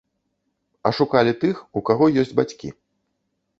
А 0.89 0.91
шукалі 1.01 1.35
тых, 1.45 1.61
у 1.79 1.85
каго 1.91 2.05
ёсць 2.25 2.35
бацькі. 2.43 2.75